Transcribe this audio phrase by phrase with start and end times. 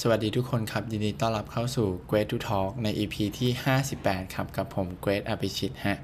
[0.00, 3.50] สวัสดีทุกคนครับ ยินดีต้อนรับเข้าสู่ Great to Talk ใน EP ที่
[3.92, 5.98] 58 ครับ กับผม Great อภิชิตฮะ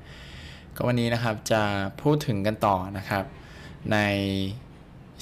[0.74, 1.62] ก็วันนี้นะครับจะ
[2.02, 3.24] พูดถึงกันต่อนะครับ
[3.92, 3.98] ใน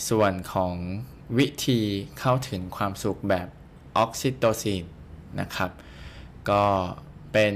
[0.08, 0.74] ส่วนของ
[1.38, 1.80] วิธี
[2.18, 3.48] เข้าถึงความสุขแบบ
[3.98, 4.84] ออกซิโตซิน
[5.40, 5.70] นะครับ
[6.50, 6.64] ก็
[7.32, 7.54] เป็น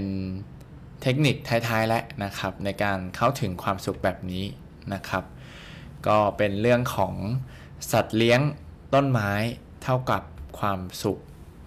[1.03, 4.45] เทคนิคท้ายๆ และนะครับ ในการเข้าถึงความสุขแบบนี้
[4.95, 5.25] นะครับ
[6.07, 7.15] ก็เป็นเรื่องของ
[7.93, 8.41] สัตว์เลี้ยง
[8.95, 9.33] ต้นไม้
[9.85, 10.23] เท่ากับ
[10.59, 11.19] ความสุข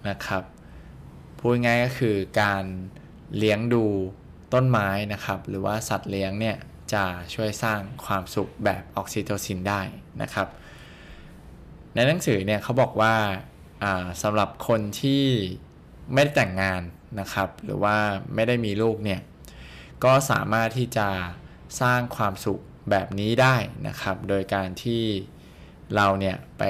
[0.08, 0.42] นะครับ
[1.38, 2.64] พูดง่ายก็คือการ
[3.38, 3.84] เลี้ยงดู
[4.54, 6.56] ต้นไม้นะครับ หรือว่าสัตว์เลี้ยงเนี่ย
[6.94, 9.80] จะช่วยสร้างความสุขแบบออกซิโทซินได้
[10.22, 10.48] นะครับ
[11.94, 13.14] ในหนังสือเนี่ยเขาบอกว่า
[14.22, 15.24] สำหรับคนที่
[16.12, 16.82] ไม่ได้แต่งงาน
[17.20, 17.96] นะครับ หรือว่า
[18.34, 19.20] ไม่ได้มีลูกเนี่ย
[20.04, 21.08] ก็สามารถที่จะ
[21.80, 23.56] สร้างความสุขแบบนี้ได้
[23.88, 25.04] นะครับ โดยการที่
[25.96, 26.64] เราเนี่ยไป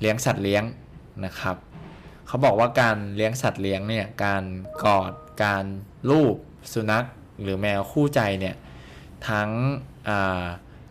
[0.00, 0.64] เลี้ยงสัตว์เลี้ยง
[1.24, 1.56] นะครับ
[2.26, 4.44] เขาบอกว่าการเลี้ยงสัตว์เลี้ยงเนี่ยการ
[4.84, 5.12] กอด
[5.44, 5.64] การ
[6.10, 6.36] ลูบ
[6.72, 7.06] สุนัข
[7.42, 8.54] หรือแมวคู่ใจเนี่ย
[9.28, 9.50] ทั้ง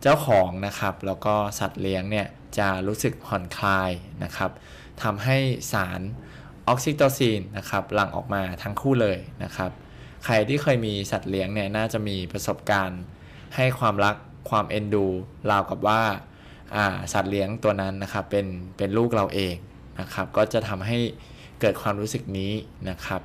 [0.02, 2.26] เจ้าของนะครับแล้วก็สัตว์เลี้ยงเนี่ย
[2.58, 3.90] จะรู้สึกผ่อนคลาย
[4.24, 4.50] นะครับ
[5.02, 5.36] ทำให้
[5.72, 6.00] สาร
[6.68, 9.70] ออกซิโตซินนะครับหลั่งออกมาทั้งคู่เลยนะครับ
[10.24, 13.02] ใครที่เคยมีสัตว์เลี้ยงเนี่ยน่าจะมีประสบการณ์
[13.56, 14.16] ให้ความรัก
[14.50, 15.06] ความเอ็นดู
[15.50, 16.02] ราวกับว่า
[17.12, 19.54] สัตว์เลี้ยงตัวนั้นนะครับเป็นเป็นลูกเราเอง
[20.00, 20.98] นะครับ ก็จะทำให้
[21.60, 22.52] เกิดความรู้สึกนี้
[22.90, 23.22] นะครับ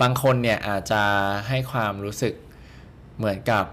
[0.00, 1.02] บางคนเนี่ยอาจจะ
[1.48, 2.34] ให้ความรู้สึก
[3.16, 3.64] เหมือนกับ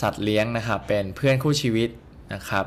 [0.00, 1.88] สัตว์เลี้ยงนะครับ เป็นเพื่อนคู่ชีวิต
[2.34, 2.66] นะครับ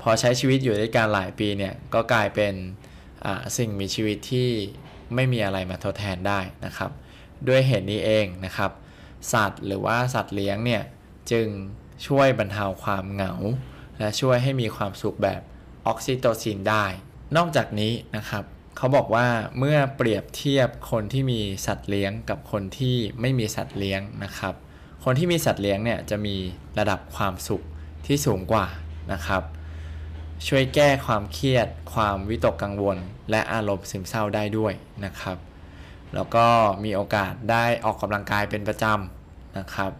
[0.00, 2.54] พอใช้ชีวิตอยู่ด้วยกันหลายปีเนี่ยก็กลายเป็น
[3.56, 4.48] สิ่งมีชีวิตที่
[5.14, 6.90] ไม่มีอะไรมาทดแทนได้นะครับ
[7.48, 8.70] ด้วยเหตุนี้เองนะครับ
[9.32, 10.82] สัตว์หรือว่าสัตว์เลี้ยงเนี่ย
[11.30, 11.46] จึง
[12.06, 13.34] ช่วยบรรเทาความเหงา
[13.98, 15.40] และช่วยให้มีความสุขแบบ
[15.86, 16.86] ออกซิโตซินได้
[17.36, 18.44] นอกจากนี้นะครับ
[18.76, 19.26] เขาบอกว่า
[19.58, 24.54] เมื่อเปรียบเทียบคนที่มีสัตว์เลี้ยงกับคนที่ไม่มีสัตว์เลี้ยงนะครับ
[25.04, 26.36] คนที่มีสัตว์เลี้ยงเนี่ยจะมี
[26.78, 27.62] ระดับความสุข
[28.06, 28.66] ที่สูงกว่า
[29.12, 29.42] นะครับ
[30.46, 32.96] ช่วยแก้ความเครียด ความวิตกกังวล
[33.30, 34.72] และอารมณ์ซึมเศร้าได้ด้วย
[35.04, 35.36] นะครับ
[36.14, 36.46] แล้วก็
[36.84, 39.90] มีโอกาสได้ออกกำลังกายเป็นประจำนะครับ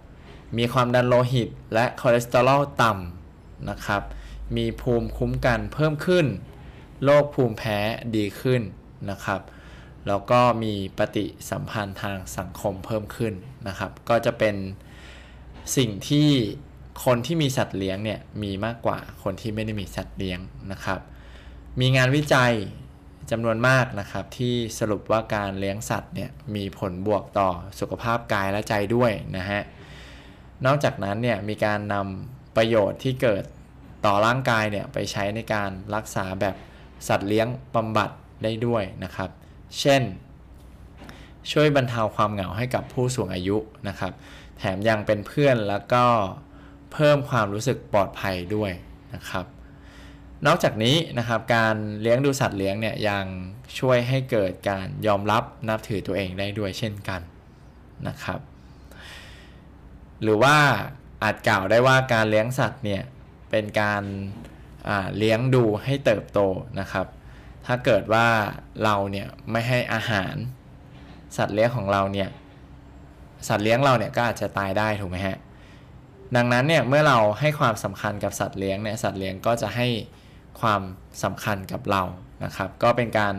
[0.59, 4.03] มีความดันโลหิตและคอเลสเตอรอลต่ำนะครับ
[4.57, 6.27] มีภูมิคุ้มกันเพิ่มขึ้น
[7.03, 7.79] โรคภูมิแพ้
[8.17, 8.63] ดีขึ้น
[9.11, 9.41] นะครับ
[10.09, 13.35] แล้วก็มีปฏิสัมพันธ์ทางสังคมเพิ่มขึ้น
[13.69, 14.57] นะครับ ก็จะเป็น
[15.77, 16.29] สิ่งที่
[17.05, 20.39] คนที่มีสัตว์เลี้ยงเนี่ยมีมากกว่าคนที่ไม่ได้มีสัตว์เลี้ยง
[20.73, 21.01] นะครับ
[21.81, 22.53] มีงานวิจัย
[23.31, 27.51] จำนวนมากนะครับที่สรุปว่าการเลี้ยงสัตว์เนี่ยมีผลบวกต่อ
[27.81, 29.63] สุขภาพกายและใจด้วยนะฮะ
[30.67, 33.45] นอกจากนั้นเนี่ยมีการนำประโยชน์ที่เกิด
[34.07, 36.57] ต่อร่างกายเนี่ยไปใช้ในการรักษาแบบ
[37.09, 38.11] สัตว์เลี้ยงบำบัด
[38.43, 39.31] ได้ด้วยนะครับ
[39.81, 40.03] เช่น
[41.53, 43.57] ช่วยบรรเทาความเหงาให้กับผู้สูงอายุ
[43.89, 44.13] นะครับ
[44.59, 46.05] แถมยังเป็นเพื่อนแล้วก็
[46.93, 48.73] เพิ่มความรู้สึกปลอดภัยด้วย
[49.15, 49.47] นะครับ
[50.47, 53.25] นอกจากนี้นะครับการเลี้ยงดูสัตว์เลี้ยงเนี่ยยัง
[53.79, 57.21] ช่วยให้เกิดการยอมรับนับถือตัวเองได้ด้วยเช่นกัน
[58.09, 58.41] นะครับ
[60.23, 60.57] หรือว่า
[61.23, 63.03] อาจกล่าวได้ว่าการเลี้ยงสัตว์เนี่ย
[63.51, 64.03] เป็นการ
[65.19, 66.41] เลี้ยงดูให้เติบโต
[66.81, 67.07] นะครับ
[67.67, 68.27] ถ้าเกิดว่า
[68.85, 70.35] เราเนี่ยไม่ให้อาหาร
[71.37, 72.29] สัตว์เลี้ยงของเราเนี่ย
[73.49, 75.37] สัตว์เลี้ยงเราเนี่ยก็อาจจะตายได้ถูกไหมฮะ
[76.37, 79.87] ดังนั้นเนี่ยเมื่อเราให้ความสำคัญกับสัตว์เลี้ยงเนี่ยสัตว์เลี้ยงก็จะให้
[80.61, 80.81] ความ
[81.23, 82.03] สำคัญกับเรา
[82.45, 83.35] นะครับ ก็เป็นการ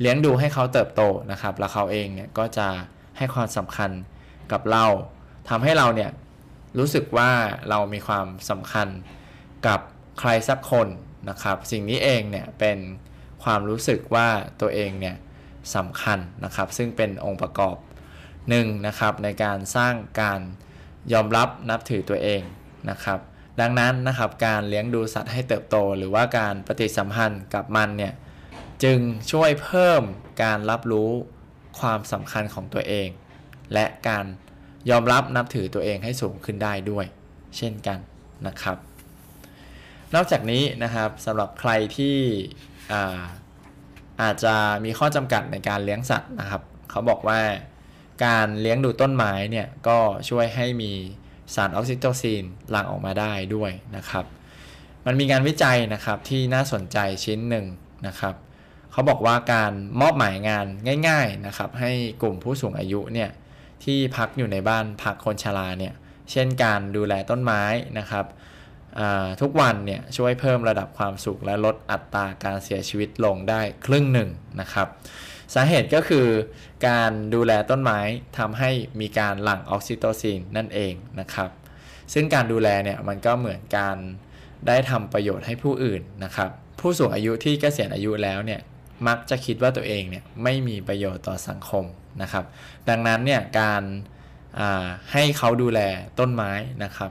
[0.00, 2.68] เลี้ยงดูให้เขาเติบโตนะครับ แล้วเขาเองเนี่ยก็จะ
[3.16, 3.90] ให้ความสำคัญ
[4.52, 4.84] กับเรา
[5.48, 6.10] ทำให้เราเนี่ย
[6.78, 7.30] รู้สึกว่า
[7.68, 8.88] เรามีความสำคัญ
[9.66, 9.80] กับ
[10.18, 10.88] ใครสักคน
[11.28, 12.78] นะครับ สิ่งนี้เองเนี่ยเป็น
[13.42, 14.28] ความรู้สึกว่า
[14.60, 15.16] ตัวเองเนี่ย
[15.76, 17.76] สำคัญนะครับ ซึ่งเป็นองค์ประกอบ
[18.48, 20.40] หนึ่งนะครับในการสร้างการ
[21.12, 22.42] ยอมรับนับถือตัวเอง
[22.90, 23.18] นะครับ
[23.60, 28.12] ดังนั้นนะครับการเลี้ยงดูสัตว์ให้เติบโต หรือว่าการปฏิสัมพันธ์กับมันเนี่ย
[28.82, 28.98] จึง
[29.32, 30.02] ช่วยเพิ่ม
[30.42, 31.10] การรับรู้
[31.80, 33.08] ความสำคัญของตัวเอง
[33.72, 34.24] และการ
[34.90, 37.06] ยอมรับนับถือตัวเองให้สูงขึ้นได้ด้วย
[37.56, 37.98] เช่นกัน
[38.46, 38.76] นะครับ
[40.14, 42.16] นอกจากนี้นะครับสำหรับใครที่
[42.92, 43.22] อา
[44.22, 47.40] อาจจะมีข้อจำกัดในการเลี้ยงสัตว์นะครับ เขาบอกว่า
[48.24, 50.92] การเลี้ยงดูต้นไม้เนี่ยก็ช่วยให้มี
[51.54, 54.24] สารออกซิโตซินหลั่งออกมาได้ด้วยนะครับ
[55.06, 57.66] มันมีงานวิจัยนะครับที่น่าสนใจชิ้นหนึ่ง
[58.06, 58.34] นะครับ
[58.92, 60.66] เขาบอกว่าการมอบหมายงาน
[61.08, 63.30] ง่าย ๆนะครับ ให้กลุ่มผู้สูงอายุเนี่ย
[63.84, 65.94] ที่พักอยู่ในบ้านพักคนชราเนี่ย
[66.30, 67.62] เช่นการดูแลต้นไม้
[67.98, 68.24] นะครับ
[69.40, 74.28] ทุกวันเนี่ยช่วยเพิ่มระดับความสุขและลดอัตราการเสียชีวิตลงได้ครึ่งหนึ่ง
[74.60, 74.88] นะครับ
[75.54, 76.26] สาเหตุก็คือ
[76.88, 78.00] การดูแลต้นไม้
[78.38, 78.70] ทำให้
[79.00, 81.50] มีการหลั่งออกซิโตซินนั่นเองนะครับ
[82.12, 83.96] ซึ่งการดูแลเนี่ยมันก็เหมือนการ
[84.66, 86.50] ได้ทำประโยชน์ให้ผู้อื่นนะครับ
[86.80, 88.60] ผู้สูงอายุที่เกษียณอายุแล้วเนี่ย
[89.06, 91.84] มักจะคิดว่าตัวเองเนี่ยไม่มีประโยชน์ต่อสังคม
[92.22, 92.44] นะครับ
[92.88, 95.80] ดังนั้นเนี่ยการาให้เขาดูแล
[96.18, 96.52] ต้นไม้
[96.84, 97.10] นะครับ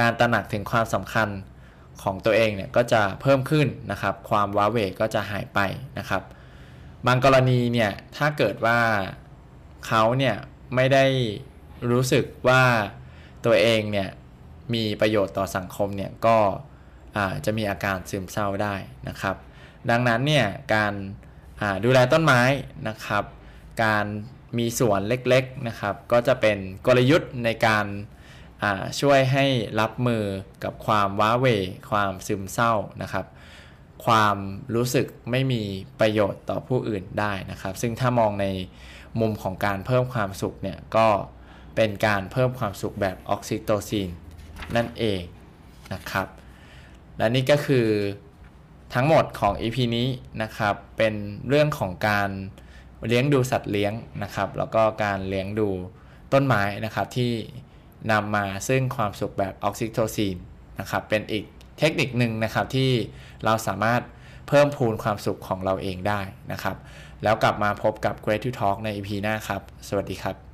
[0.00, 1.28] การตระหนักถึงความสำคัญ
[2.02, 5.60] ของตัวเองเนี่ยก็จะเพิ่มขึ้นนะครับ ความว้าเหวก็จะหายไป
[5.98, 6.22] นะครับ
[7.06, 8.80] บางกรณีเนี่ยถ้าเกิดว่า
[9.86, 10.36] เขาเนี่ย
[10.74, 11.04] ไม่ได้
[11.90, 12.62] รู้สึกว่า
[13.46, 14.08] ตัวเองเนี่ย
[14.74, 16.38] มีประโยชน์ต่อสังคมเนี่ยก็
[17.44, 18.74] จะมีอาการซึมเศร้าได้
[19.08, 19.36] นะครับ
[19.90, 20.92] ดังนั้นเนี่ยการ
[21.84, 22.42] ดูแลต้นไม้
[22.88, 23.24] นะครับ
[23.84, 24.04] การ
[24.58, 27.86] มีสวนเล็กๆนะครับ ก็จะเป็นกลยุทธ์ในการ
[29.00, 29.46] ช่วยให้
[29.80, 30.24] รับมือ
[30.64, 31.46] กับความว้าเหว
[31.90, 32.72] ความซึมเศร้า
[33.02, 33.26] นะครับ
[34.06, 34.36] ความ
[34.74, 35.62] รู้สึกไม่มี
[36.00, 38.46] ประโยชน์ต่อผู้อื่นได้นะครับ ซึ่งถ้ามองใน
[39.20, 41.08] มุมของการเพิ่มความสุขเนี่ยก็
[41.76, 44.08] เป็นการเพิ่มความสุขแบบออกซิโตซิน
[44.76, 45.20] นั่นเอง
[45.92, 46.26] นะครับ
[47.18, 47.86] และนี่ก็คือ
[48.94, 50.08] ทั้งหมดของ EP นี้
[50.42, 51.14] นะครับ เป็น
[51.48, 52.30] เรื่องของการ
[53.06, 53.92] เลี้ยงดูสัตว์เลี้ยง
[54.22, 55.68] นะครับ แล้วก็การเลี้ยงดู
[56.32, 57.32] ต้นไม้นะครับที่
[58.12, 60.36] นำมาซึ่งความสุขแบบออกซิโทซิน
[60.80, 61.44] นะครับเป็นอีก
[61.78, 62.90] เทคนิคหนึ่งนะครับที่
[63.44, 64.02] เราสามารถ
[64.48, 66.20] เพิ่มพูนความสุขของเราเองได้
[66.52, 66.76] นะครับ
[67.22, 70.45] แล้วกลับมาพบกับ Great to Talk ใน EP หน้าครับ สวัสดีครับ